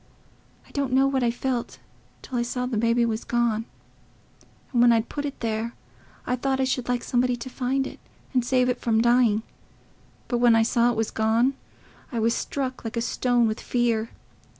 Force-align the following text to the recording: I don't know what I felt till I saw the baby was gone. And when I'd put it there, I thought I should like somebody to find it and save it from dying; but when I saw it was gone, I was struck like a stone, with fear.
I 0.67 0.71
don't 0.71 0.93
know 0.93 1.05
what 1.05 1.21
I 1.21 1.29
felt 1.29 1.77
till 2.23 2.35
I 2.35 2.41
saw 2.41 2.65
the 2.65 2.75
baby 2.75 3.05
was 3.05 3.23
gone. 3.23 3.65
And 4.73 4.81
when 4.81 4.91
I'd 4.91 5.09
put 5.09 5.25
it 5.25 5.41
there, 5.41 5.75
I 6.25 6.35
thought 6.35 6.59
I 6.59 6.63
should 6.63 6.89
like 6.89 7.03
somebody 7.03 7.35
to 7.35 7.51
find 7.51 7.85
it 7.85 7.99
and 8.33 8.43
save 8.43 8.67
it 8.67 8.81
from 8.81 8.99
dying; 8.99 9.43
but 10.27 10.39
when 10.39 10.55
I 10.55 10.63
saw 10.63 10.89
it 10.89 10.97
was 10.97 11.11
gone, 11.11 11.53
I 12.11 12.17
was 12.17 12.33
struck 12.33 12.83
like 12.83 12.97
a 12.97 12.99
stone, 13.01 13.45
with 13.47 13.59
fear. 13.61 14.09